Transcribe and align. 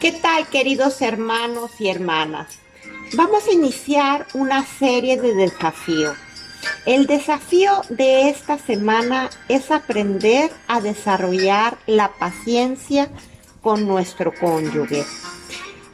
¿Qué 0.00 0.12
tal 0.12 0.46
queridos 0.48 1.00
hermanos 1.00 1.70
y 1.78 1.88
hermanas? 1.88 2.58
Vamos 3.14 3.48
a 3.48 3.52
iniciar 3.52 4.26
una 4.34 4.66
serie 4.66 5.18
de 5.18 5.34
desafíos. 5.34 6.14
El 6.84 7.06
desafío 7.06 7.80
de 7.88 8.28
esta 8.28 8.58
semana 8.58 9.30
es 9.48 9.70
aprender 9.70 10.50
a 10.68 10.82
desarrollar 10.82 11.78
la 11.86 12.12
paciencia 12.12 13.08
con 13.62 13.88
nuestro 13.88 14.34
cónyuge. 14.38 15.02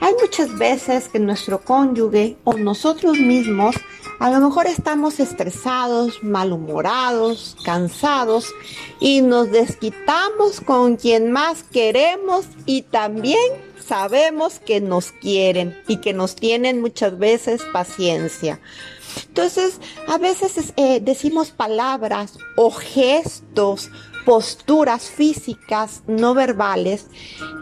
Hay 0.01 0.15
muchas 0.21 0.59
veces 0.59 1.09
que 1.09 1.21
nuestro 1.21 1.61
cónyuge 1.61 2.37
o 2.43 2.55
nosotros 2.55 3.17
mismos 3.19 3.77
a 4.23 4.31
lo 4.31 4.39
mejor 4.39 4.69
estamos 4.69 5.19
estresados, 5.19 6.23
malhumorados, 6.23 7.57
cansados 7.65 8.55
y 9.01 9.21
nos 9.21 9.51
desquitamos 9.51 10.61
con 10.61 10.97
quien 10.97 11.33
más 11.33 11.65
queremos 11.65 12.47
y 12.65 12.83
también 12.83 13.43
sabemos 13.85 14.61
que 14.61 14.81
nos 14.81 15.11
quieren 15.11 15.77
y 15.89 15.97
que 15.97 16.13
nos 16.13 16.37
tienen 16.37 16.81
muchas 16.81 17.19
veces 17.19 17.63
paciencia. 17.73 18.61
Entonces, 19.27 19.81
a 20.07 20.19
veces 20.19 20.73
eh, 20.77 21.01
decimos 21.01 21.51
palabras 21.51 22.39
o 22.55 22.71
gestos, 22.71 23.91
posturas 24.25 25.11
físicas 25.11 26.05
no 26.07 26.33
verbales 26.33 27.07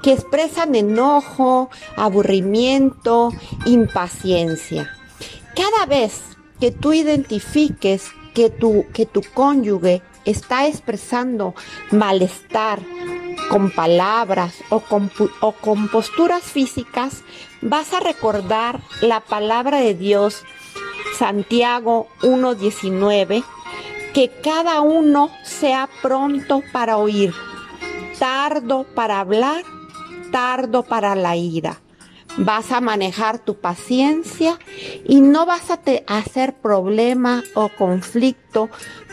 que 0.02 0.12
expresan 0.12 0.74
enojo, 0.74 1.70
aburrimiento, 1.96 3.30
impaciencia. 3.64 4.90
Cada 5.56 5.86
vez 5.86 6.30
que 6.60 6.70
tú 6.70 6.92
identifiques 6.92 8.10
que 8.34 8.50
tu, 8.50 8.86
que 8.92 9.06
tu 9.06 9.22
cónyuge 9.34 10.02
está 10.24 10.66
expresando 10.66 11.54
malestar 11.90 12.80
con 13.48 13.70
palabras 13.70 14.54
o 14.68 14.80
con, 14.80 15.10
o 15.40 15.52
con 15.52 15.88
posturas 15.88 16.42
físicas, 16.42 17.24
vas 17.62 17.92
a 17.92 18.00
recordar 18.00 18.80
la 19.00 19.20
palabra 19.20 19.80
de 19.80 19.94
Dios, 19.94 20.44
Santiago 21.18 22.06
1.19, 22.22 23.42
que 24.14 24.30
cada 24.42 24.82
uno 24.82 25.30
sea 25.42 25.88
pronto 26.02 26.62
para 26.72 26.98
oír, 26.98 27.34
tardo 28.18 28.84
para 28.94 29.18
hablar, 29.18 29.64
tardo 30.30 30.84
para 30.84 31.16
la 31.16 31.34
ira 31.34 31.80
vas 32.38 32.72
a 32.72 32.80
manejar 32.80 33.38
tu 33.38 33.56
paciencia 33.56 34.58
y 35.04 35.20
no 35.20 35.46
vas 35.46 35.70
a 35.70 35.80
hacer 36.06 36.54
problema 36.54 37.42
o 37.54 37.68
conflicto 37.68 38.68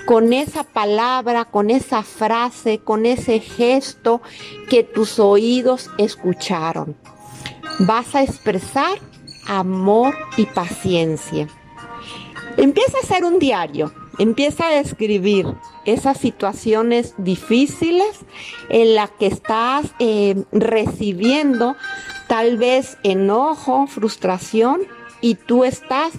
con 0.05 0.31
esa 0.31 0.63
palabra, 0.63 1.45
con 1.45 1.69
esa 1.69 2.03
frase, 2.03 2.79
con 2.79 3.05
ese 3.05 3.39
gesto 3.39 4.21
que 4.69 4.83
tus 4.83 5.19
oídos 5.19 5.89
escucharon. 5.97 6.95
Vas 7.79 8.15
a 8.15 8.23
expresar 8.23 8.99
amor 9.47 10.15
y 10.38 10.45
paciencia. 10.45 11.47
Empieza 12.55 12.97
a 12.97 13.01
hacer 13.01 13.25
un 13.25 13.38
diario, 13.38 13.93
empieza 14.17 14.67
a 14.67 14.79
escribir 14.79 15.45
esas 15.88 16.19
situaciones 16.19 17.16
difíciles 17.17 18.19
en 18.69 18.93
las 18.93 19.09
que 19.11 19.27
estás 19.27 19.85
eh, 19.99 20.44
recibiendo 20.52 21.75
tal 22.27 22.57
vez 22.57 22.97
enojo, 23.03 23.88
frustración 23.88 24.81
y 25.21 25.35
tú 25.35 25.63
estás 25.63 26.11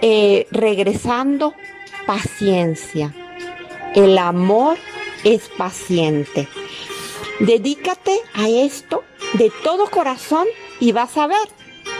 eh, 0.00 0.46
regresando 0.52 1.52
paciencia. 2.06 3.12
El 3.94 4.16
amor 4.18 4.78
es 5.24 5.48
paciente. 5.48 6.48
Dedícate 7.40 8.16
a 8.34 8.48
esto 8.48 9.02
de 9.34 9.50
todo 9.64 9.90
corazón 9.90 10.46
y 10.78 10.92
vas 10.92 11.16
a 11.16 11.26
ver 11.26 11.48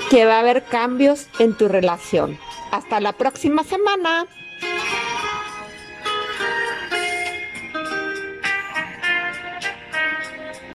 que 0.08 0.24
va 0.24 0.36
a 0.36 0.40
haber 0.40 0.64
cambios 0.64 1.26
en 1.40 1.54
tu 1.54 1.66
relación. 1.66 2.38
Hasta 2.70 3.00
la 3.00 3.12
próxima 3.12 3.64
semana. 3.64 4.26